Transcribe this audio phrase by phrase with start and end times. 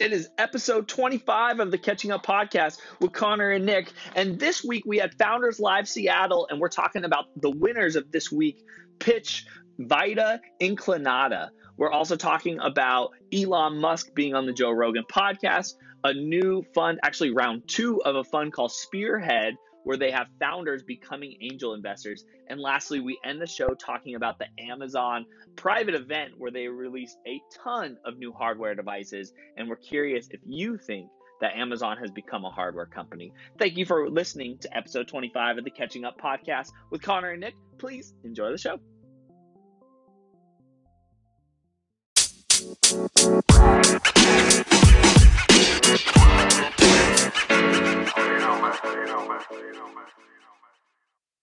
[0.00, 3.92] It is episode 25 of the Catching Up podcast with Connor and Nick.
[4.16, 8.10] And this week we had Founders Live Seattle, and we're talking about the winners of
[8.10, 8.64] this week
[8.98, 9.44] pitch
[9.78, 11.50] Vita Inclinata.
[11.76, 16.98] We're also talking about Elon Musk being on the Joe Rogan podcast, a new fund,
[17.02, 19.54] actually round two of a fund called Spearhead,
[19.84, 22.24] where they have founders becoming angel investors.
[22.48, 25.26] And lastly, we end the show talking about the Amazon
[25.56, 29.32] private event where they released a ton of new hardware devices.
[29.56, 31.08] And we're curious if you think
[31.40, 33.32] that Amazon has become a hardware company.
[33.58, 37.40] Thank you for listening to episode 25 of the Catching Up podcast with Connor and
[37.40, 37.54] Nick.
[37.78, 38.78] Please enjoy the show.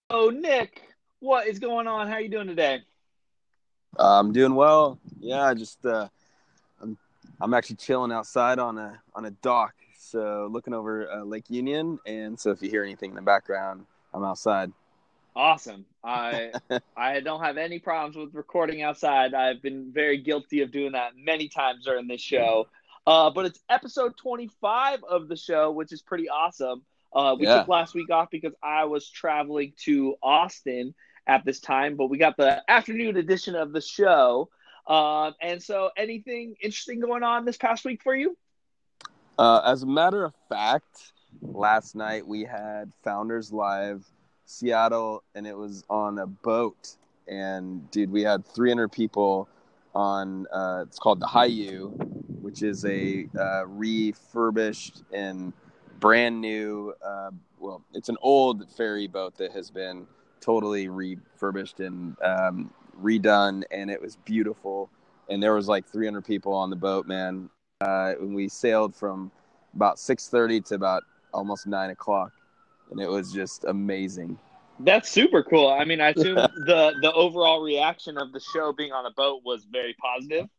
[0.09, 0.81] Oh, Nick,
[1.19, 2.07] what is going on?
[2.07, 2.81] How are you doing today?
[3.97, 4.99] I'm doing well.
[5.19, 6.07] Yeah, just uh,
[6.81, 6.97] I'm
[7.41, 11.99] I'm actually chilling outside on a on a dock, so looking over uh, Lake Union.
[12.05, 14.71] And so if you hear anything in the background, I'm outside.
[15.35, 15.85] Awesome.
[16.03, 16.51] I
[16.97, 19.33] I don't have any problems with recording outside.
[19.33, 22.67] I've been very guilty of doing that many times during this show.
[23.07, 26.83] Uh, but it's episode 25 of the show, which is pretty awesome.
[27.13, 27.59] Uh, we Yeah.
[27.59, 30.93] took last week off because I was traveling to Austin
[31.25, 34.49] at this time, but we got the afternoon edition of the show.
[34.87, 38.37] Um, and so, anything interesting going on this past week for you?
[39.39, 44.05] Uh, as a matter of fact, last night we had Founders Live
[44.45, 46.97] Seattle, and it was on a boat.
[47.27, 49.47] And dude, we had 300 people
[49.93, 50.45] on.
[50.47, 52.06] Uh, it's called the Hayu,
[52.57, 55.53] which is a uh, refurbished and
[55.99, 56.91] brand new.
[57.05, 60.07] Uh, well, it's an old ferry boat that has been
[60.41, 64.89] totally refurbished and um, redone, and it was beautiful.
[65.29, 67.47] And there was like 300 people on the boat, man.
[67.81, 69.29] Uh, and we sailed from
[69.75, 71.03] about 6:30 to about
[71.35, 72.31] almost nine o'clock,
[72.89, 74.39] and it was just amazing.
[74.79, 75.69] That's super cool.
[75.69, 79.43] I mean, I assume the the overall reaction of the show being on a boat
[79.45, 80.49] was very positive.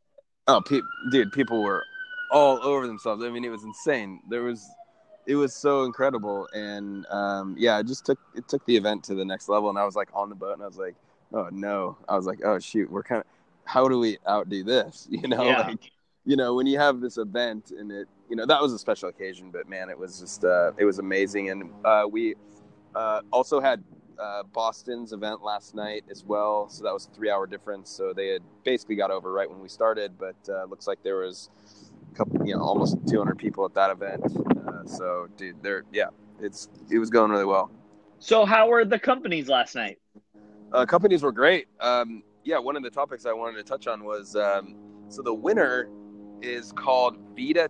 [0.48, 0.80] Oh, pe-
[1.10, 1.84] dude, people were
[2.30, 3.22] all over themselves.
[3.24, 4.20] I mean, it was insane.
[4.28, 4.68] There was,
[5.26, 9.14] it was so incredible, and um, yeah, it just took it took the event to
[9.14, 9.68] the next level.
[9.68, 10.94] And I was like on the boat, and I was like,
[11.32, 13.26] oh no, I was like, oh shoot, we're kind of,
[13.64, 15.06] how do we outdo this?
[15.10, 15.68] You know, Yeah.
[15.68, 15.90] like,
[16.24, 19.08] you know, when you have this event, and it, you know, that was a special
[19.08, 22.34] occasion, but man, it was just, uh, it was amazing, and uh, we
[22.94, 23.82] uh, also had.
[24.20, 27.88] Uh, Boston's event last night as well, so that was a three-hour difference.
[27.88, 31.18] So they had basically got over right when we started, but uh, looks like there
[31.18, 31.50] was
[32.14, 34.22] couple, you know, almost 200 people at that event.
[34.66, 36.08] Uh, so, dude, there, yeah,
[36.40, 37.70] it's it was going really well.
[38.18, 39.98] So, how were the companies last night?
[40.72, 41.66] Uh, companies were great.
[41.80, 44.74] Um, yeah, one of the topics I wanted to touch on was um,
[45.08, 45.88] so the winner
[46.42, 47.68] is called Vita.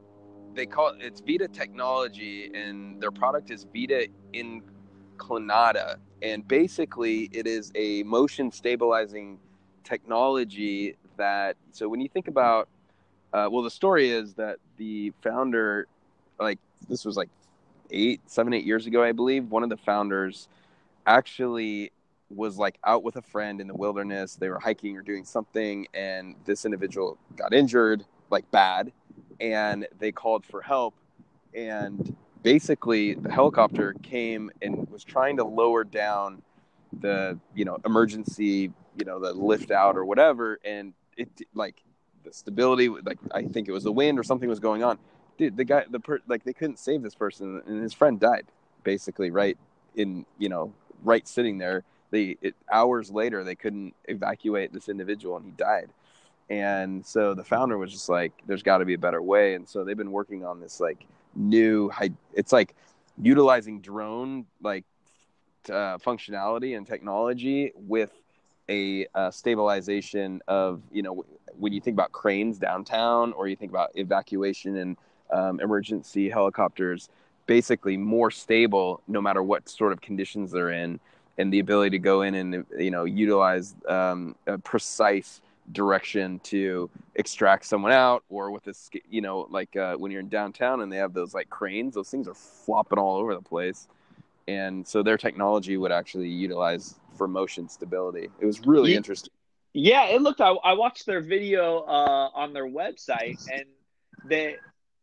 [0.55, 7.47] They call it it's Vita Technology, and their product is Vita Inclinata, and basically it
[7.47, 9.39] is a motion stabilizing
[9.85, 11.57] technology that.
[11.73, 12.69] So when you think about,
[13.33, 15.87] uh, well, the story is that the founder,
[16.39, 16.59] like
[16.89, 17.29] this was like
[17.91, 20.49] eight, seven, eight years ago, I believe, one of the founders
[21.07, 21.93] actually
[22.31, 24.37] was like out with a friend in the wilderness.
[24.37, 28.93] They were hiking or doing something, and this individual got injured, like bad,
[29.41, 30.95] and they called for help.
[31.55, 36.43] And basically, the helicopter came and was trying to lower down
[37.01, 41.77] the, you know, emergency, you know, the lift out or whatever, and it like
[42.29, 44.99] the stability, like I think it was the wind or something was going on.
[45.37, 48.47] Dude, the guy, the per, like they couldn't save this person, and his friend died,
[48.85, 49.57] basically, right
[49.97, 50.73] in, you know,
[51.03, 51.85] right sitting there.
[52.11, 55.91] They it, hours later they couldn't evacuate this individual and he died.
[56.51, 59.55] And so the founder was just like there's got to be a better way.
[59.55, 61.91] And so they've been working on this like new
[62.33, 62.75] it's like
[63.21, 64.85] utilizing drone like
[65.69, 68.13] uh, functionality and technology with
[68.71, 71.25] a uh, stabilization of you know
[71.59, 74.97] when you think about cranes downtown or you think about evacuation and
[75.33, 77.09] um, emergency helicopters
[77.47, 81.01] basically more stable no matter what sort of conditions they're in
[81.39, 85.41] and the ability to go in and you know utilize um, a precise
[85.73, 90.29] direction to extract someone out or with this you know like uh, when you're in
[90.29, 93.89] downtown and they have those like cranes those things are flopping all over the place.
[94.47, 98.31] And so their technology would actually utilize for motion stability.
[98.41, 99.31] It was really interesting
[99.75, 100.41] Yeah, it looked.
[100.41, 103.65] I, I watched their video uh, on their website, and
[104.25, 104.57] they,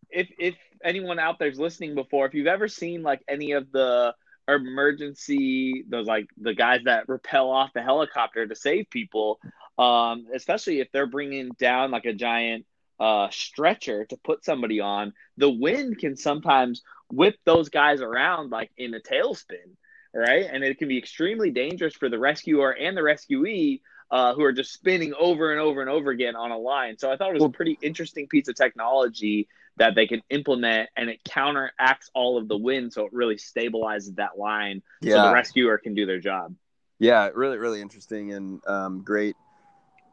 [0.10, 4.14] if if anyone out there's listening before, if you've ever seen like any of the
[4.48, 9.40] emergency, those like the guys that rappel off the helicopter to save people,
[9.78, 12.66] um, especially if they're bringing down like a giant
[13.00, 16.82] uh, stretcher to put somebody on, the wind can sometimes
[17.12, 19.76] whip those guys around like in a tailspin,
[20.14, 20.48] right?
[20.52, 23.82] And it can be extremely dangerous for the rescuer and the rescuee
[24.16, 26.98] uh, who are just spinning over and over and over again on a line.
[26.98, 30.90] So I thought it was a pretty interesting piece of technology that they can implement
[30.96, 35.16] and it counteracts all of the wind so it really stabilizes that line yeah.
[35.16, 36.56] so the rescuer can do their job.
[36.98, 39.36] Yeah, really, really interesting and um, great,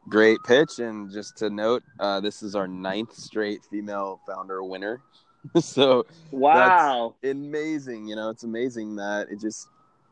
[0.09, 0.79] great pitch.
[0.79, 4.99] And just to note, uh, this is our ninth straight female founder winner.
[5.61, 8.09] so wow, amazing.
[8.09, 9.69] You know, it's amazing that it just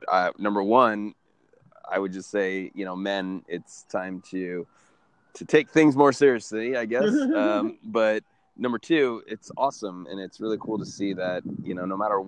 [0.07, 1.13] uh, number one,
[1.89, 4.67] I would just say, you know, men, it's time to
[5.33, 7.13] to take things more seriously, I guess.
[7.35, 8.23] um, but
[8.57, 12.23] number two, it's awesome and it's really cool to see that you know, no matter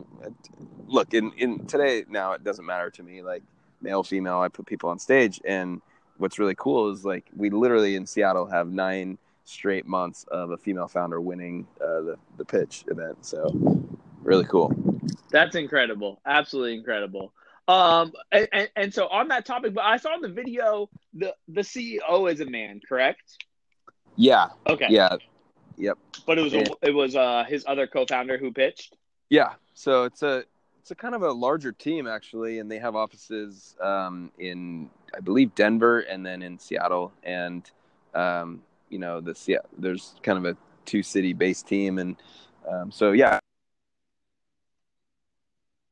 [0.88, 3.44] look in in today now, it doesn't matter to me like
[3.82, 4.40] male, female.
[4.40, 5.82] I put people on stage, and
[6.18, 10.58] what's really cool is like we literally in Seattle have nine straight months of a
[10.58, 13.26] female founder winning uh, the the pitch event.
[13.26, 13.50] So
[14.24, 14.74] really cool.
[15.32, 16.20] That's incredible.
[16.26, 17.34] Absolutely incredible.
[17.68, 21.62] Um, and, and, so on that topic, but I saw in the video the the
[21.62, 23.38] CEO is a man, correct?
[24.16, 24.48] Yeah.
[24.68, 24.88] Okay.
[24.90, 25.16] Yeah.
[25.78, 25.98] Yep.
[26.28, 28.98] But it was it was uh his other co-founder who pitched.
[29.30, 29.54] Yeah.
[29.74, 30.44] So it's a
[30.84, 35.22] it's a kind of a larger team actually, and they have offices um, in I
[35.22, 37.70] believe Denver and then in Seattle, and
[38.14, 42.18] um, you know the there's kind of a two city based team, and
[42.70, 43.40] um, so yeah,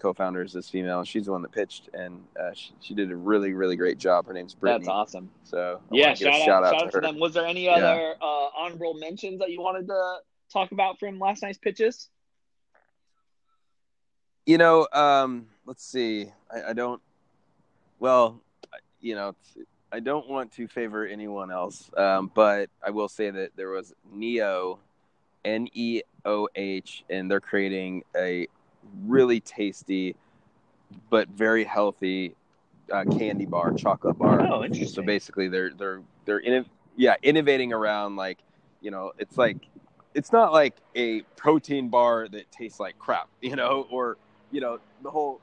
[0.02, 1.04] co-founder is this female.
[1.04, 4.26] She's the one that pitched, and uh, she, she, did a really, really great job.
[4.26, 4.86] Her name's Brittany.
[4.86, 5.30] That's awesome.
[5.44, 7.20] So I yeah, shout out, shout out, shout to, to them.
[7.20, 8.14] Was there any other yeah.
[8.22, 10.16] uh, honorable mentions that you wanted to
[10.52, 12.10] talk about from last night's pitches?
[14.48, 16.32] You know, um, let's see.
[16.52, 17.00] I, I, don't.
[18.00, 18.42] Well,
[19.00, 19.36] you know,
[19.92, 23.94] I don't want to favor anyone else, um, but I will say that there was
[24.12, 24.80] Neo,
[25.46, 28.48] N E O H, and they're creating a
[29.06, 30.16] really tasty
[31.10, 32.36] but very healthy
[32.92, 34.42] uh, candy bar, chocolate bar.
[34.42, 34.88] Oh, interesting.
[34.94, 36.66] So basically, they're they're they're in
[36.98, 38.40] yeah innovating around like
[38.82, 39.58] you know it's like
[40.14, 44.18] it's not like a protein bar that tastes like crap, you know, or
[44.52, 45.40] you know the whole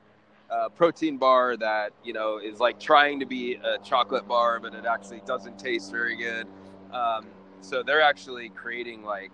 [0.51, 4.75] uh, protein bar that you know is like trying to be a chocolate bar, but
[4.75, 6.47] it actually doesn't taste very good.
[6.93, 7.27] Um,
[7.61, 9.33] so they're actually creating like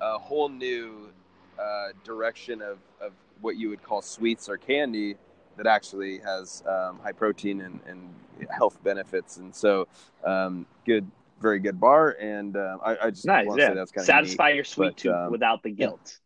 [0.00, 1.10] a whole new
[1.58, 3.12] uh, direction of, of
[3.42, 5.16] what you would call sweets or candy
[5.56, 8.14] that actually has um, high protein and, and,
[8.50, 9.36] health benefits.
[9.36, 9.86] And so,
[10.24, 11.08] um, good,
[11.40, 12.16] very good bar.
[12.20, 13.68] And uh, I, I, just nice, want yeah.
[13.68, 16.18] to say that's kind of satisfy your sweet but, tooth um, without the guilt.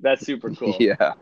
[0.00, 0.76] That's super cool.
[0.78, 1.14] yeah.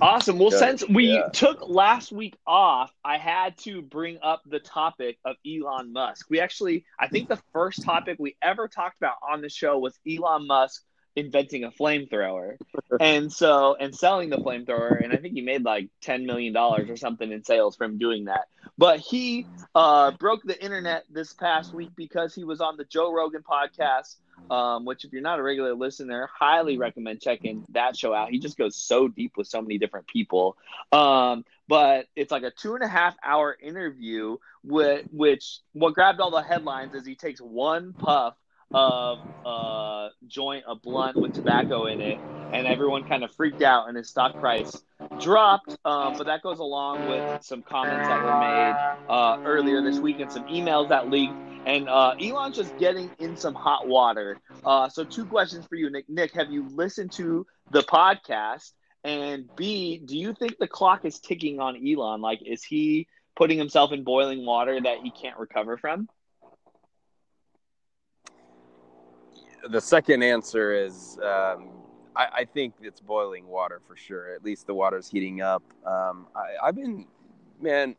[0.00, 0.38] Awesome.
[0.38, 1.28] Well, since we yeah.
[1.32, 6.26] took last week off, I had to bring up the topic of Elon Musk.
[6.30, 9.98] We actually, I think the first topic we ever talked about on the show was
[10.08, 10.82] Elon Musk
[11.16, 12.56] inventing a flamethrower.
[13.00, 16.88] And so and selling the flamethrower and i think he made like 10 million dollars
[16.88, 18.46] or something in sales from doing that.
[18.78, 23.12] But he uh, broke the internet this past week because he was on the joe
[23.12, 24.14] rogan podcast
[24.50, 28.30] um, which if you're not a regular listener highly recommend checking that show out.
[28.30, 30.56] He just goes so deep with so many different people.
[30.92, 36.20] Um, but it's like a two and a half hour interview with which what grabbed
[36.20, 38.34] all the headlines is he takes one puff
[38.74, 42.18] of a joint, a blunt with tobacco in it,
[42.52, 44.82] and everyone kind of freaked out, and his stock price
[45.20, 45.76] dropped.
[45.84, 50.20] Um, but that goes along with some comments that were made uh, earlier this week
[50.20, 51.34] and some emails that leaked.
[51.66, 54.38] And uh, Elon's just getting in some hot water.
[54.64, 56.08] Uh, so, two questions for you, Nick.
[56.08, 58.72] Nick, have you listened to the podcast?
[59.02, 62.20] And B, do you think the clock is ticking on Elon?
[62.20, 66.08] Like, is he putting himself in boiling water that he can't recover from?
[69.68, 71.70] The second answer is um,
[72.16, 74.34] I, I, think it's boiling water for sure.
[74.34, 75.62] At least the water's heating up.
[75.86, 77.06] Um, I, have been,
[77.60, 77.96] man,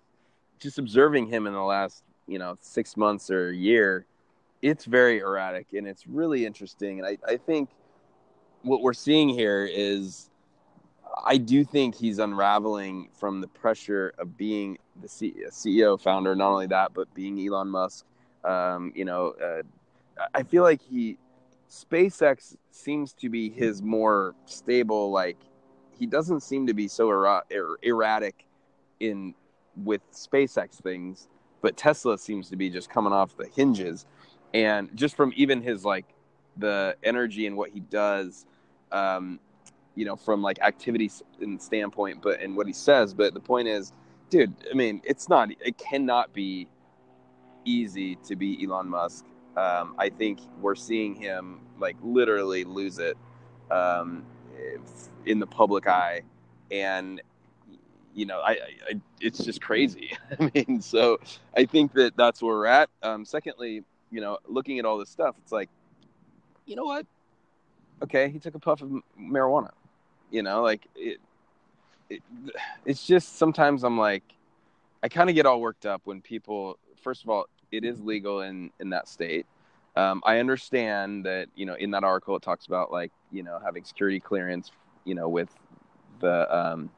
[0.59, 4.05] just observing him in the last, you know, six months or a year.
[4.61, 6.99] It's very erratic and it's really interesting.
[6.99, 7.69] And I, I think
[8.61, 10.29] what we're seeing here is
[11.25, 16.35] I do think he's unraveling from the pressure of being the CEO, founder.
[16.35, 18.05] Not only that, but being Elon Musk.
[18.43, 19.63] Um, you know, uh,
[20.33, 21.17] I feel like he
[21.75, 25.11] SpaceX seems to be his more stable.
[25.11, 25.37] Like
[25.91, 28.45] he doesn't seem to be so er- er- erratic
[29.01, 29.33] in
[29.83, 31.27] with SpaceX things,
[31.61, 34.05] but Tesla seems to be just coming off the hinges.
[34.53, 36.05] And just from even his like
[36.55, 38.45] the energy and what he does,
[38.93, 39.39] um,
[39.95, 43.13] you know, from like activity and standpoint, but and what he says.
[43.13, 43.91] But the point is,
[44.29, 46.69] dude, I mean, it's not, it cannot be
[47.65, 49.25] easy to be Elon Musk
[49.57, 53.17] um, I think we're seeing him like literally lose it
[53.71, 54.25] um,
[55.25, 56.21] in the public eye,
[56.71, 57.21] and
[58.13, 60.17] you know, I, I, it's just crazy.
[60.39, 61.19] I mean, so
[61.55, 62.89] I think that that's where we're at.
[63.03, 65.69] Um, secondly, you know, looking at all this stuff, it's like,
[66.65, 67.05] you know what?
[68.01, 69.71] Okay, he took a puff of marijuana.
[70.31, 71.19] You know, like it,
[72.09, 72.23] it
[72.85, 74.23] it's just sometimes I'm like,
[75.03, 76.79] I kind of get all worked up when people.
[77.01, 77.45] First of all,
[77.75, 79.45] it is legal in in that state.
[79.95, 83.59] Um, I understand that you know in that article it talks about like you know
[83.63, 84.71] having security clearance,
[85.05, 85.49] you know, with
[86.19, 86.89] the um,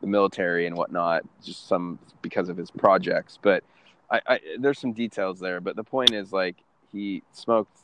[0.00, 3.38] the military and whatnot, just some because of his projects.
[3.40, 3.64] But
[4.10, 5.60] I, I, there's some details there.
[5.60, 6.56] But the point is, like,
[6.92, 7.78] he smoked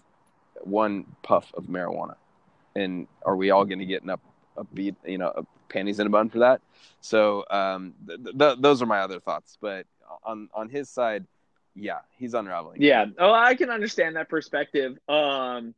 [0.60, 2.16] one puff of marijuana,
[2.76, 4.20] and are we all going to get up
[4.56, 6.60] a beat, you know, a panties in a bun for that?
[7.00, 9.56] So um, th- th- those are my other thoughts.
[9.60, 9.86] But
[10.24, 11.24] on on his side,
[11.78, 12.82] yeah, he's unraveling.
[12.82, 13.06] Yeah.
[13.18, 14.98] Oh, I can understand that perspective.
[15.08, 15.74] Um,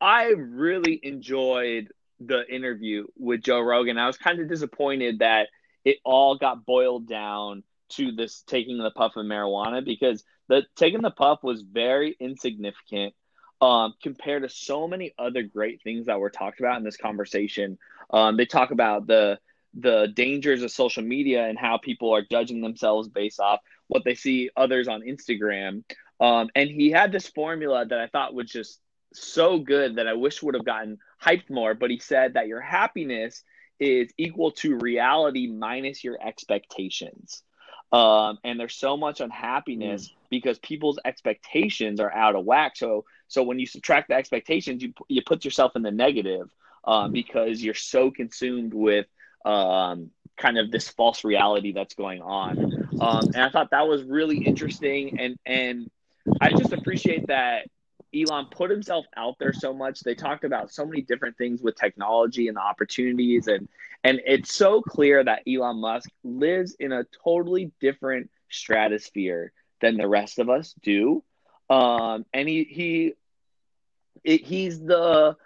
[0.00, 1.88] I really enjoyed
[2.20, 3.98] the interview with Joe Rogan.
[3.98, 5.48] I was kind of disappointed that
[5.84, 11.02] it all got boiled down to this taking the puff of marijuana because the taking
[11.02, 13.14] the puff was very insignificant
[13.60, 17.78] um, compared to so many other great things that were talked about in this conversation.
[18.10, 19.38] Um, they talk about the
[19.78, 24.14] the dangers of social media and how people are judging themselves based off what they
[24.14, 25.84] see others on Instagram.
[26.20, 28.80] Um, and he had this formula that I thought was just
[29.12, 31.74] so good that I wish would have gotten hyped more.
[31.74, 33.42] But he said that your happiness
[33.80, 37.42] is equal to reality minus your expectations.
[37.92, 40.12] Um, and there's so much unhappiness mm.
[40.30, 42.76] because people's expectations are out of whack.
[42.76, 46.50] So, so when you subtract the expectations, you you put yourself in the negative
[46.84, 47.12] um, mm.
[47.12, 49.06] because you're so consumed with
[49.44, 52.88] um, kind of this false reality that's going on.
[53.00, 55.90] Um, and I thought that was really interesting, and and
[56.40, 57.66] I just appreciate that
[58.14, 60.00] Elon put himself out there so much.
[60.00, 63.68] They talked about so many different things with technology and the opportunities and
[64.04, 70.06] and it's so clear that Elon Musk lives in a totally different stratosphere than the
[70.06, 71.24] rest of us do.
[71.70, 73.14] Um, and he he
[74.22, 75.36] it, he's the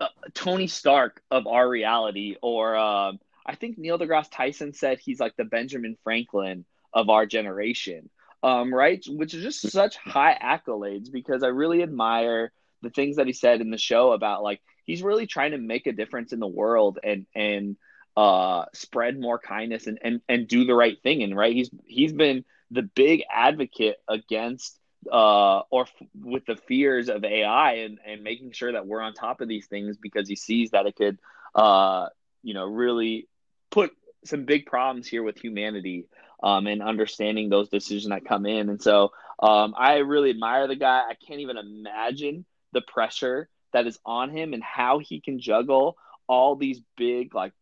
[0.00, 5.20] uh, Tony Stark of our reality or um, I think Neil deGrasse Tyson said he's
[5.20, 8.10] like the Benjamin Franklin of our generation
[8.42, 9.04] um, right?
[9.06, 13.60] Which is just such high accolades because I really admire the things that he said
[13.60, 16.98] in the show about like he's really trying to make a difference in the world
[17.02, 17.76] and and
[18.16, 21.22] uh, spread more kindness and, and and do the right thing.
[21.22, 24.78] And right, he's he's been the big advocate against
[25.10, 29.12] uh, or f- with the fears of AI and, and making sure that we're on
[29.14, 31.18] top of these things because he sees that it could,
[31.54, 32.06] uh,
[32.42, 33.28] you know, really
[33.70, 33.92] put
[34.24, 36.06] some big problems here with humanity
[36.42, 38.68] um, and understanding those decisions that come in.
[38.68, 41.02] And so um, I really admire the guy.
[41.08, 45.96] I can't even imagine the pressure that is on him and how he can juggle
[46.26, 47.52] all these big, like,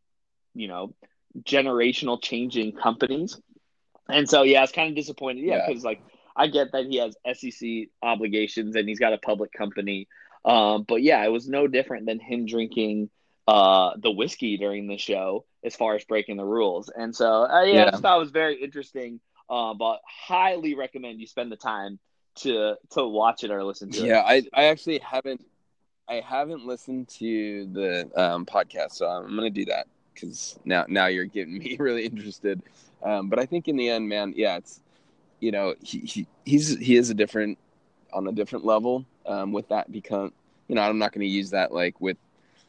[0.54, 0.94] you know,
[1.40, 3.40] generational changing companies.
[4.08, 5.44] And so, yeah, it's kind of disappointed.
[5.44, 5.88] Yeah, because, yeah.
[5.88, 6.02] like,
[6.34, 10.08] I get that he has SEC obligations and he's got a public company.
[10.44, 13.10] Um, but yeah, it was no different than him drinking
[13.48, 16.90] uh, the whiskey during the show as far as breaking the rules.
[16.90, 19.20] And so, uh, yeah, yeah, I just thought it was very interesting.
[19.48, 21.98] Uh, but highly recommend you spend the time
[22.34, 24.44] to to watch it or listen to yeah, it.
[24.44, 25.42] Yeah, I I actually haven't
[26.06, 31.06] I haven't listened to the um, podcast, so I'm gonna do that because now now
[31.06, 32.60] you're getting me really interested.
[33.02, 34.82] Um, but I think in the end, man, yeah, it's
[35.40, 37.56] you know he, he he's he is a different
[38.12, 40.34] on a different level um, with that become
[40.68, 42.18] you know I'm not going to use that like with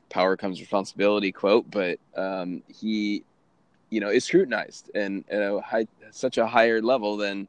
[0.09, 3.23] power comes responsibility quote, but um, he,
[3.89, 7.47] you know, is scrutinized and at a high, such a higher level than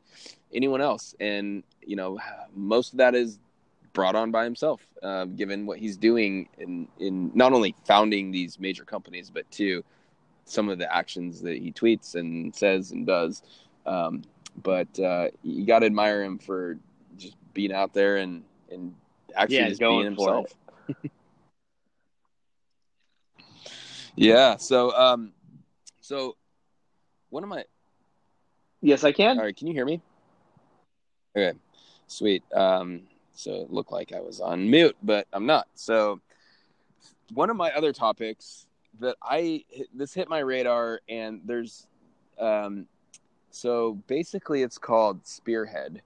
[0.52, 1.14] anyone else.
[1.20, 2.18] And, you know,
[2.54, 3.38] most of that is
[3.92, 8.58] brought on by himself, uh, given what he's doing in, in not only founding these
[8.58, 9.82] major companies, but too
[10.44, 13.42] some of the actions that he tweets and says and does.
[13.86, 14.22] Um,
[14.62, 16.76] but uh, you got to admire him for
[17.16, 18.94] just being out there and, and
[19.34, 20.54] actually yeah, just being himself.
[24.20, 24.56] Yeah.
[24.58, 25.32] So, um,
[26.00, 26.36] so
[27.30, 27.64] one of my.
[28.82, 29.38] Yes, I can.
[29.38, 29.56] All right.
[29.56, 30.02] Can you hear me?
[31.36, 31.58] Okay.
[32.06, 32.42] Sweet.
[32.54, 35.68] Um, so it looked like I was on mute, but I'm not.
[35.74, 36.20] So
[37.32, 38.66] one of my other topics
[39.00, 41.86] that I this hit my radar, and there's,
[42.38, 42.86] um,
[43.50, 46.02] so basically it's called Spearhead,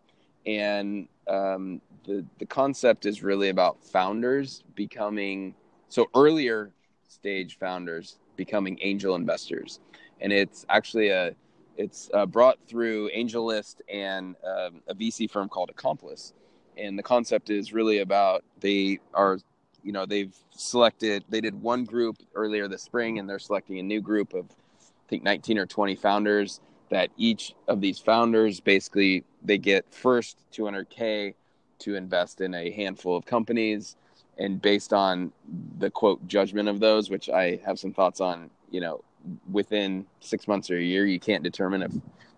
[0.46, 5.54] and um, the the concept is really about founders becoming
[5.88, 6.70] so earlier
[7.14, 9.80] stage founders becoming angel investors,
[10.20, 11.34] and it's actually a
[11.76, 16.32] it's uh, brought through AngelList and um, a VC firm called Accomplice.
[16.76, 19.38] and the concept is really about they are
[19.82, 23.82] you know they've selected they did one group earlier this spring and they're selecting a
[23.82, 29.24] new group of i think 19 or 20 founders that each of these founders basically
[29.42, 31.34] they get first 200k
[31.78, 33.96] to invest in a handful of companies
[34.38, 35.32] and based on
[35.78, 39.02] the quote judgment of those which i have some thoughts on you know
[39.50, 41.92] within six months or a year you can't determine if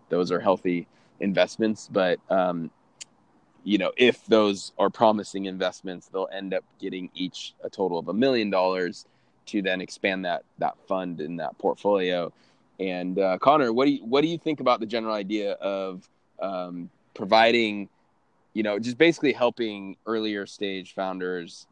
[0.08, 0.86] those are healthy
[1.20, 1.88] investments.
[1.90, 2.70] But um,
[3.64, 8.08] you know if those are promising investments they'll end up getting each a total of
[8.08, 9.06] a million dollars
[9.46, 12.32] to then expand that that fund in that portfolio.
[12.78, 16.08] And uh, connor what do you what do you think about the general idea of
[16.40, 17.88] um, providing
[18.52, 21.66] you know just basically helping earlier stage founders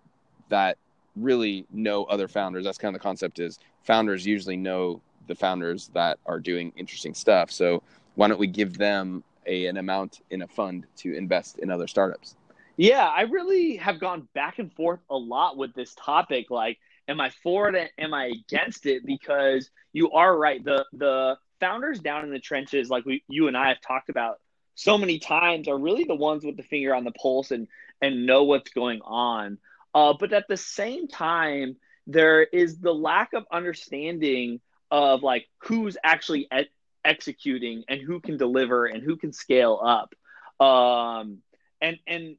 [0.49, 0.79] that
[1.17, 5.91] really know other founders that's kind of the concept is founders usually know the founders
[5.95, 7.83] that are doing interesting stuff so
[8.15, 11.87] why don't we give them a, an amount in a fund to invest in other
[11.87, 12.37] startups?
[12.77, 16.51] Yeah, I really have gone back and forth a lot with this topic.
[16.51, 17.91] Like, am I for it?
[17.99, 19.07] Am I against it?
[19.07, 20.63] Because you are right.
[20.65, 24.41] The the founders down in the trenches, like we, you and I have talked about
[24.75, 27.69] so many times, are really the ones with the finger on the pulse and
[28.03, 29.59] and know what's going on.
[29.95, 34.61] Uh, but at the same time, there is the lack of understanding
[34.91, 36.49] of like who's actually
[37.05, 40.15] executing and who can deliver and who can scale up.
[40.65, 41.39] Um,
[41.81, 42.37] and and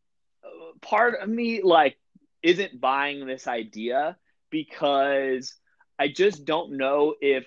[0.82, 1.98] part of me like
[2.44, 4.18] isn't buying this idea
[4.50, 5.56] because
[5.98, 7.46] I just don't know if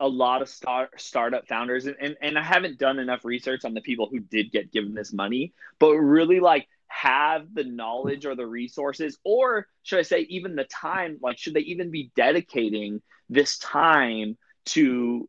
[0.00, 3.74] a lot of start startup founders and, and, and I haven't done enough research on
[3.74, 8.34] the people who did get given this money, but really like have the knowledge or
[8.34, 13.00] the resources, or should I say even the time, like should they even be dedicating
[13.28, 15.28] this time to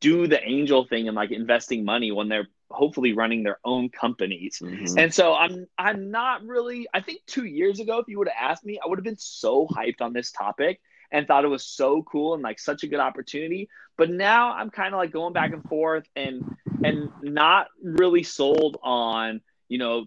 [0.00, 4.60] do the angel thing and like investing money when they're hopefully running their own companies.
[4.62, 4.98] Mm-hmm.
[4.98, 8.50] And so I'm I'm not really I think 2 years ago if you would have
[8.50, 11.64] asked me I would have been so hyped on this topic and thought it was
[11.64, 13.70] so cool and like such a good opportunity.
[13.96, 16.44] But now I'm kind of like going back and forth and
[16.84, 20.04] and not really sold on, you know,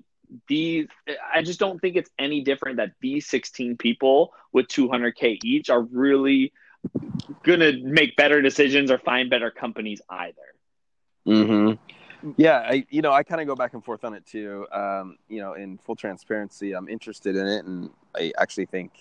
[0.48, 0.88] these
[1.34, 5.82] I just don't think it's any different that these 16 people with 200k each are
[5.82, 6.54] really
[7.44, 10.36] gonna make better decisions or find better companies either.
[11.26, 11.74] Hmm.
[12.38, 14.68] Yeah, I you know I kind of go back and forth on it too.
[14.72, 18.92] Um, you know, in full transparency, I'm interested in it, and I actually think,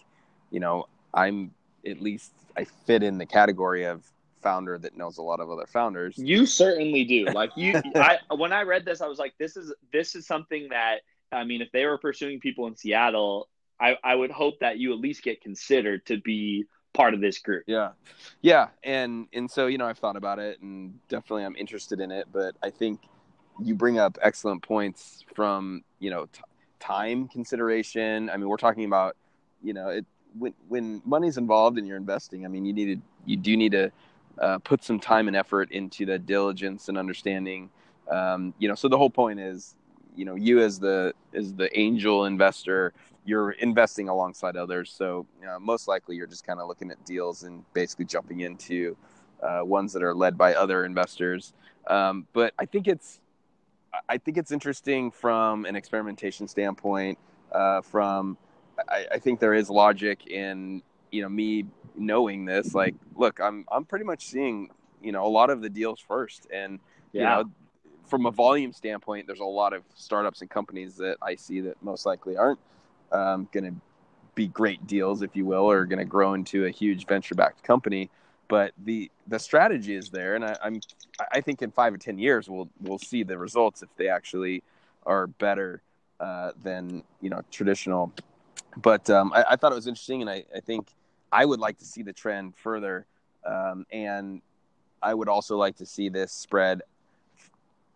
[0.51, 1.53] you know, I'm
[1.87, 4.05] at least I fit in the category of
[4.43, 6.17] founder that knows a lot of other founders.
[6.17, 7.27] You certainly do.
[7.27, 10.69] Like you, I when I read this, I was like, this is this is something
[10.71, 11.01] that
[11.33, 13.49] I mean, if they were pursuing people in Seattle,
[13.81, 17.39] I I would hope that you at least get considered to be part of this
[17.39, 17.65] group.
[17.67, 17.91] Yeah.
[18.43, 18.69] Yeah.
[18.83, 22.27] And, and so, you know, I've thought about it and definitely I'm interested in it,
[22.33, 23.01] but I think
[23.63, 26.41] you bring up excellent points from, you know, t-
[26.81, 28.29] time consideration.
[28.29, 29.17] I mean, we're talking about,
[29.63, 33.03] you know, it, when, when money's involved and you're investing, I mean, you need to,
[33.25, 33.93] you do need to
[34.41, 37.71] uh, put some time and effort into the diligence and understanding,
[38.11, 39.77] um, you know, so the whole point is,
[40.21, 42.93] you know, you as the, as the angel investor,
[43.25, 44.93] you're investing alongside others.
[44.93, 48.99] So know, most likely you're just kind of looking at deals and basically jumping into
[49.43, 51.55] uh, ones that are led by other investors.
[51.87, 53.19] Um, but I think it's
[54.11, 57.19] I think it's interesting from an experimentation standpoint.
[57.51, 58.37] Uh, from
[58.91, 61.65] I, I, think there is logic in you know me
[61.97, 62.75] knowing this.
[62.75, 64.69] Like, look, I'm I'm pretty much seeing
[65.03, 66.79] you know a lot of the deals first, and
[67.13, 67.21] yeah.
[67.21, 67.51] you know
[68.11, 71.81] from a volume standpoint, there's a lot of startups and companies that I see that
[71.83, 72.59] most likely aren't
[73.13, 73.75] um, going to
[74.35, 78.11] be great deals, if you will, or going to grow into a huge venture-backed company.
[78.49, 80.81] But the the strategy is there, and I, I'm
[81.31, 84.65] I think in five or ten years we'll we'll see the results if they actually
[85.07, 85.83] are better
[86.19, 88.13] uh, than you know traditional.
[88.77, 90.89] But um, I, I, thought it was interesting, and I, I think
[91.31, 93.07] I would like to see the trend further,
[93.45, 94.43] um, and
[95.03, 96.83] I would also like to see this spread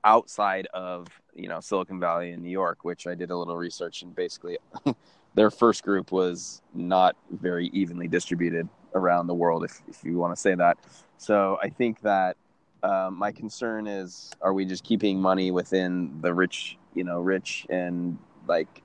[0.05, 4.03] outside of you know Silicon Valley in New York, which I did a little research
[4.03, 4.59] and basically
[5.35, 10.35] their first group was not very evenly distributed around the world, if if you want
[10.35, 10.79] to say that.
[11.19, 12.37] So I think that
[12.83, 17.67] um, my concern is: are we just keeping money within the rich, you know, rich
[17.71, 18.83] and like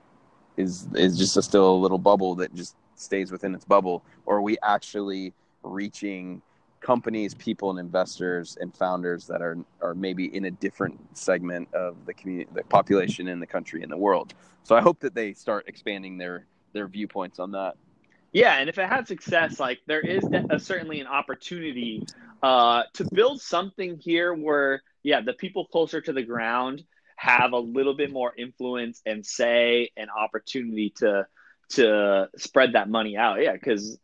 [0.56, 4.36] is is just a still a little bubble that just stays within its bubble, or
[4.36, 6.42] are we actually reaching
[6.80, 12.04] companies, people, and investors and founders that are are maybe in a different segment of
[12.06, 14.34] the community, the population in the country and the world.
[14.62, 17.76] So I hope that they start expanding their their viewpoints on that.
[18.32, 22.06] Yeah, and if it had success, like there is a, certainly an opportunity
[22.42, 26.84] uh, to build something here where, yeah, the people closer to the ground
[27.16, 31.26] have a little bit more influence and say and opportunity to
[31.70, 33.42] to spread that money out.
[33.42, 33.98] Yeah, because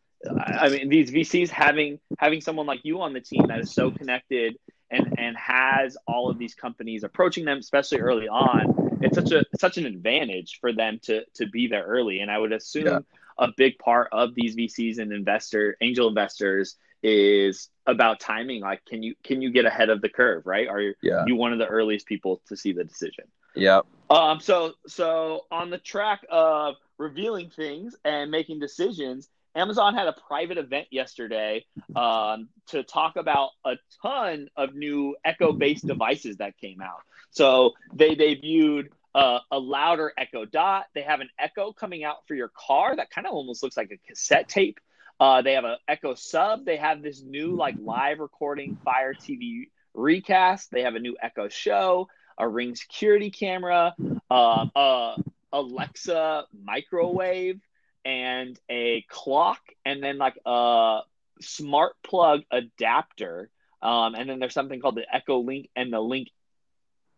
[0.47, 3.91] I mean these VCs having having someone like you on the team that is so
[3.91, 4.59] connected
[4.91, 8.99] and and has all of these companies approaching them, especially early on.
[9.03, 12.21] It's such a such an advantage for them to to be there early.
[12.21, 12.99] And I would assume yeah.
[13.39, 18.63] a big part of these VCs and investor angel investors is about timing.
[18.63, 20.47] Like, can you can you get ahead of the curve?
[20.47, 20.69] Right?
[20.69, 21.25] Are yeah.
[21.27, 23.25] you one of the earliest people to see the decision?
[23.55, 23.81] Yeah.
[24.11, 24.41] Um.
[24.41, 30.59] So so on the track of revealing things and making decisions, Amazon had a private
[30.59, 31.65] event yesterday
[31.97, 37.01] um, to talk about a ton of new Echo based devices that came out.
[37.31, 40.85] So they debuted uh, a louder Echo Dot.
[40.95, 43.91] They have an Echo coming out for your car that kind of almost looks like
[43.91, 44.79] a cassette tape.
[45.19, 46.67] Uh, they have an Echo Sub.
[46.67, 50.71] They have this new like live recording Fire TV recast.
[50.71, 53.95] They have a new Echo Show, a Ring security camera,
[54.31, 55.17] uh, uh,
[55.51, 57.59] Alexa microwave
[58.07, 61.01] and a clock and then like a
[61.41, 63.51] smart plug adapter.
[63.83, 66.29] Um, and then there's something called the Echo Link and the Link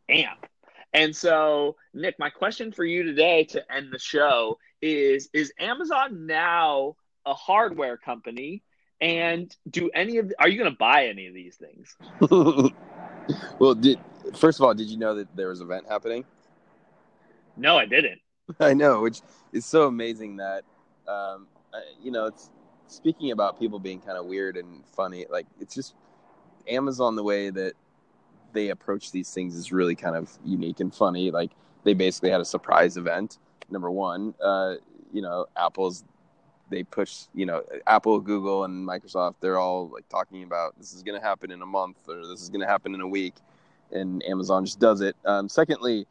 [0.09, 0.47] amp.
[0.95, 6.27] And so, Nick, my question for you today to end the show is Is Amazon
[6.27, 6.97] now
[7.27, 8.63] a hardware company?
[8.99, 11.95] And do any of are you going to buy any of these things?
[13.59, 14.01] well, did
[14.35, 16.25] first of all, did you know that there was an event happening?
[17.59, 18.21] No, I didn't.
[18.61, 19.21] I know, which
[19.53, 20.65] is so amazing that
[21.09, 21.47] um,
[22.03, 22.51] you know, it's
[22.87, 25.27] speaking about people being kind of weird and funny.
[25.29, 25.95] Like it's just
[26.69, 27.75] Amazon the way that
[28.53, 31.31] they approach these things is really kind of unique and funny.
[31.31, 31.51] Like
[31.85, 33.39] they basically had a surprise event.
[33.71, 34.75] Number one, uh,
[35.13, 36.05] you know, Apple's
[36.71, 39.37] they push, you know, Apple, Google, and Microsoft.
[39.41, 42.43] They're all like talking about this is going to happen in a month or this
[42.43, 43.35] is going to happen in a week,
[43.91, 45.17] and Amazon just does it.
[45.25, 46.07] Um, secondly,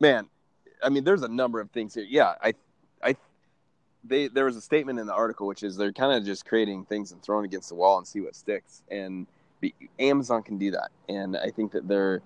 [0.00, 0.28] man,
[0.82, 2.06] I mean, there's a number of things here.
[2.08, 2.54] Yeah, I, I
[4.08, 6.84] they there was a statement in the article which is they're kind of just creating
[6.84, 8.82] things and throwing against the wall and see what sticks.
[8.90, 9.26] And
[9.60, 10.90] be, Amazon can do that.
[11.08, 12.22] And I think that they're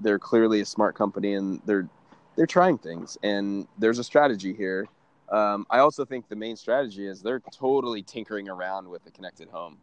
[0.00, 1.88] they're clearly a smart company and they're
[2.36, 3.18] they're trying things.
[3.22, 4.86] And there's a strategy here.
[5.30, 9.48] Um, I also think the main strategy is they're totally tinkering around with the connected
[9.48, 9.78] home.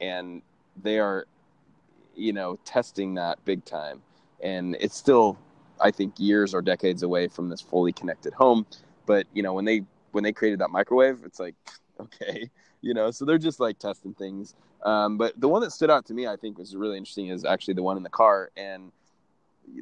[0.00, 0.42] And
[0.82, 1.26] they are
[2.14, 4.02] you know testing that big time.
[4.42, 5.38] And it's still
[5.80, 8.66] I think years or decades away from this fully connected home.
[9.06, 11.54] But you know when they when they created that microwave, it's like,
[12.00, 14.54] okay, you know, so they're just like testing things.
[14.84, 17.44] Um, but the one that stood out to me, I think, was really interesting is
[17.44, 18.90] actually the one in the car, and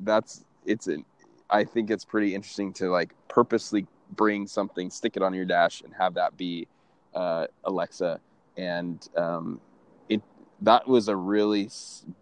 [0.03, 1.05] that's it's an.
[1.49, 5.81] I think it's pretty interesting to like purposely bring something, stick it on your dash,
[5.83, 6.69] and have that be
[7.15, 8.21] uh, Alexa,
[8.57, 9.61] and um,
[10.09, 10.23] it
[10.61, 11.71] that was a really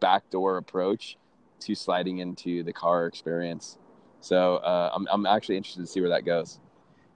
[0.01, 1.17] backdoor approach
[1.61, 3.79] to sliding into the car experience.
[4.21, 6.61] So uh, I'm I'm actually interested to see where that goes.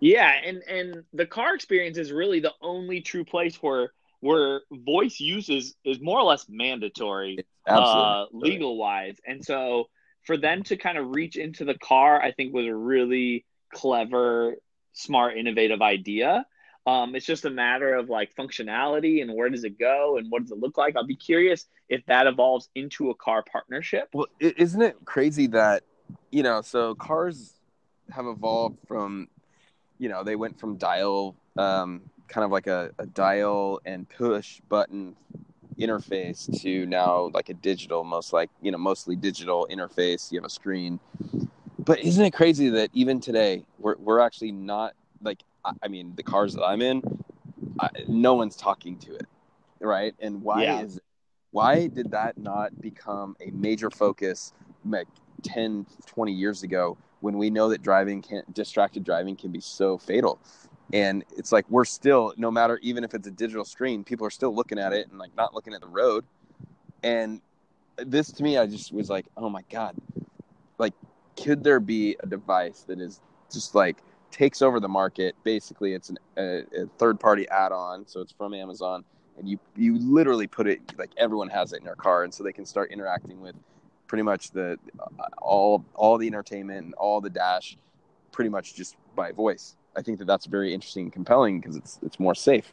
[0.03, 5.21] Yeah, and and the car experience is really the only true place where where voice
[5.21, 9.17] use is, is more or less mandatory, uh, legal wise.
[9.25, 9.91] And so
[10.25, 14.57] for them to kind of reach into the car, I think was a really clever,
[14.93, 16.47] smart, innovative idea.
[16.85, 20.43] Um, it's just a matter of like functionality and where does it go and what
[20.43, 20.97] does it look like.
[20.97, 24.09] I'll be curious if that evolves into a car partnership.
[24.13, 25.85] Well, isn't it crazy that
[26.33, 26.61] you know?
[26.61, 27.55] So cars
[28.11, 29.29] have evolved from
[30.03, 34.61] you know they went from dial um, kind of like a, a dial and push
[34.69, 35.15] button
[35.79, 40.33] interface to now like a digital most like you know mostly digital interface.
[40.33, 41.01] You have a screen.
[41.79, 45.43] But isn't it crazy that even today we're, we're actually not like
[45.83, 47.01] i mean the cars that i'm in
[47.79, 49.27] I, no one's talking to it
[49.83, 50.15] right?
[50.21, 50.83] And why yeah.
[50.83, 51.01] is
[51.51, 54.53] why did that not become a major focus
[54.85, 55.09] like
[55.43, 59.97] 10 20 years ago when we know that driving can distracted driving can be so
[59.97, 60.39] fatal.
[60.93, 64.31] And it's like we're still no matter even if it's a digital screen people are
[64.31, 66.25] still looking at it and like not looking at the road.
[67.03, 67.41] And
[67.99, 69.97] this to me i just was like oh my god.
[70.79, 70.95] Like
[71.43, 73.21] could there be a device that is
[73.53, 73.99] just like
[74.31, 75.37] takes over the market?
[75.45, 79.05] Basically it's an, a, a third party add-on so it's from amazon
[79.39, 82.43] and you you literally put it like everyone has it in their car and so
[82.43, 83.55] they can start interacting with
[84.13, 87.79] pretty much the uh, all all the entertainment and all the dash
[88.31, 89.75] pretty much just by voice.
[89.97, 92.71] I think that that's very interesting and compelling because it's it's more safe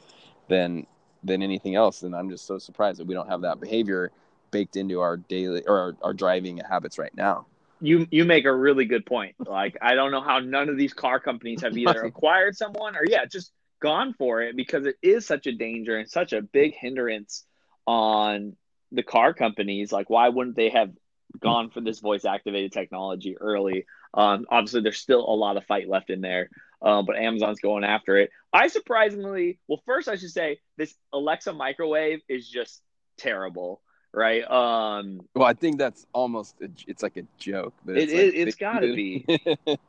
[0.50, 0.86] than
[1.24, 2.04] than anything else.
[2.04, 4.12] And I'm just so surprised that we don't have that behavior
[4.52, 7.46] baked into our daily or our, our driving habits right now.
[7.80, 9.36] You you make a really good point.
[9.40, 13.06] Like I don't know how none of these car companies have either acquired someone or
[13.08, 16.74] yeah, just gone for it because it is such a danger and such a big
[16.76, 17.46] hindrance
[17.88, 18.58] on
[18.92, 19.94] the car companies.
[19.94, 20.92] Like why wouldn't they have
[21.40, 23.86] gone for this voice activated technology early.
[24.14, 26.50] Um, obviously, there's still a lot of fight left in there,
[26.82, 28.32] um, but Amazon's going after it.
[28.52, 32.82] I surprisingly, well, first I should say this Alexa microwave is just
[33.18, 33.82] terrible,
[34.14, 34.44] right?
[34.50, 38.34] Um, well, I think that's almost a, it's like a joke, but it's, it, like,
[38.36, 39.26] it's got to be.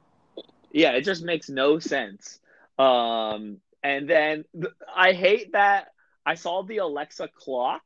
[0.72, 2.38] yeah, it just makes no sense.
[2.78, 5.88] Um, and then th- I hate that
[6.24, 7.82] I saw the Alexa clock,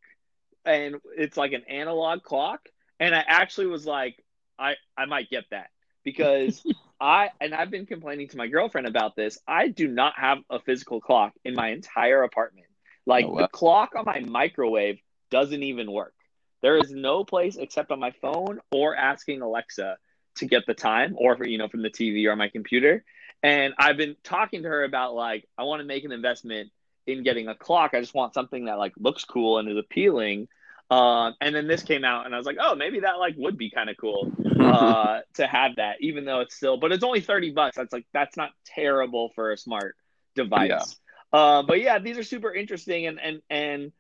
[0.65, 2.69] and it's like an analog clock,
[3.01, 4.23] and I actually was like,
[4.59, 5.69] I I might get that
[6.05, 6.65] because
[7.01, 9.39] I and I've been complaining to my girlfriend about this.
[9.47, 12.67] I do not have a physical clock in my entire apartment.
[13.07, 13.41] Like oh, wow.
[13.43, 14.99] the clock on my microwave
[15.31, 16.15] doesn't even work.
[16.63, 19.99] There is no place except on my phone or asking Alexa
[20.37, 23.05] to get the time or for, you know from the TV or my computer.
[23.43, 26.71] And I've been talking to her about like I want to make an investment
[27.07, 27.91] in getting a clock.
[27.93, 30.49] I just want something that like looks cool and is appealing.
[30.91, 33.57] Uh, and then this came out, and I was like, oh, maybe that like would
[33.57, 37.21] be kind of cool uh, to have that, even though it's still, but it's only
[37.21, 37.77] thirty bucks.
[37.77, 39.97] That's like that's not terrible for a smart
[40.35, 40.71] device.
[40.71, 41.39] Yeah.
[41.39, 43.93] Uh, but yeah, these are super interesting, and and and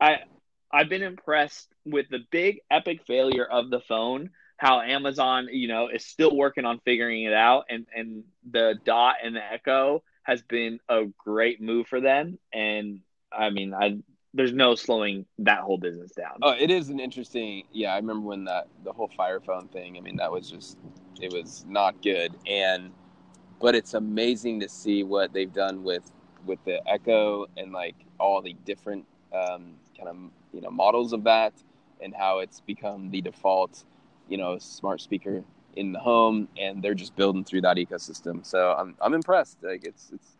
[0.00, 0.18] I
[0.70, 4.30] I've been impressed with the big epic failure of the phone
[4.62, 9.16] how Amazon, you know, is still working on figuring it out, and and the Dot
[9.22, 12.38] and the Echo has been a great move for them.
[12.52, 13.00] And
[13.32, 13.98] I mean, I
[14.34, 16.38] there's no slowing that whole business down.
[16.42, 17.64] Oh, it is an interesting.
[17.72, 19.96] Yeah, I remember when that the whole Fire Phone thing.
[19.96, 20.78] I mean, that was just
[21.20, 22.92] it was not good, and
[23.60, 26.10] but it's amazing to see what they've done with
[26.46, 30.16] with the Echo and like all the different um, kind of
[30.52, 31.52] you know models of that,
[32.00, 33.84] and how it's become the default
[34.28, 35.44] you know smart speaker
[35.76, 38.44] in the home, and they're just building through that ecosystem.
[38.46, 39.58] So I'm I'm impressed.
[39.62, 40.36] Like it's it's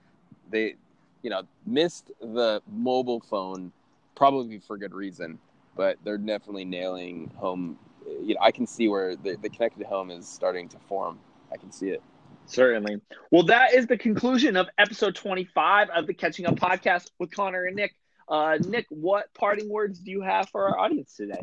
[0.51, 0.77] they
[1.23, 3.71] you know missed the mobile phone
[4.15, 5.39] probably for good reason,
[5.77, 7.79] but they're definitely nailing home.
[8.23, 11.19] You know, I can see where the, the connected home is starting to form.
[11.53, 12.03] I can see it.
[12.47, 13.01] Certainly.
[13.31, 17.65] Well, that is the conclusion of episode 25 of the Catching Up podcast with Connor
[17.65, 17.95] and Nick.
[18.29, 21.43] Uh, Nick, what parting words do you have for our audience today?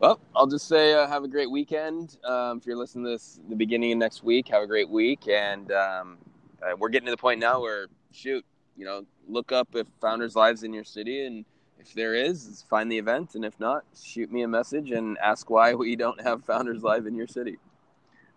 [0.00, 2.16] Well, I'll just say uh, have a great weekend.
[2.24, 5.28] Um, if you're listening to this the beginning of next week, have a great week.
[5.28, 6.18] And um,
[6.62, 8.44] uh, we're getting to the point now where, shoot,
[8.76, 11.26] you know, look up if Founders Lives in your city.
[11.26, 11.44] And
[11.80, 13.34] if there is, find the event.
[13.34, 17.06] And if not, shoot me a message and ask why we don't have Founders Live
[17.06, 17.58] in your city.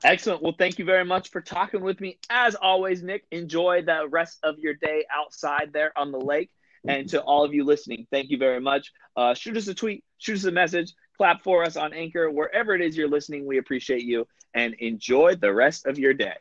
[0.03, 0.41] Excellent.
[0.41, 2.17] Well, thank you very much for talking with me.
[2.29, 6.49] As always, Nick, enjoy the rest of your day outside there on the lake.
[6.86, 8.91] And to all of you listening, thank you very much.
[9.15, 12.75] Uh, shoot us a tweet, shoot us a message clap for us on Anchor, wherever
[12.75, 13.45] it is you're listening.
[13.45, 16.36] We appreciate you and enjoy the rest of your day.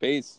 [0.00, 0.38] Peace.